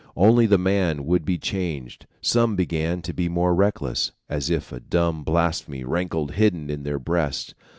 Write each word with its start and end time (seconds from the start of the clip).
Only 0.15 0.47
the 0.47 0.57
man 0.57 1.05
would 1.05 1.25
be 1.25 1.37
changed; 1.37 2.07
some 2.21 2.55
began 2.55 3.03
to 3.03 3.13
be 3.13 3.29
more 3.29 3.53
reckless, 3.53 4.11
as 4.29 4.49
if 4.49 4.71
a 4.71 4.79
dumb 4.79 5.23
blasphemy 5.23 5.83
rankled 5.83 6.31
hidden 6.31 6.71
in 6.71 6.81
their 6.81 6.97
breasts. 6.97 7.53